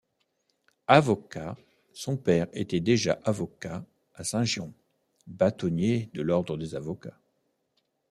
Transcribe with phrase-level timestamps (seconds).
[0.87, 1.55] Avocat,
[1.93, 3.85] son père était déjà avocat
[4.15, 4.73] à Saint-Girons,
[5.27, 7.19] bâtonnier de l'ordre des avocats.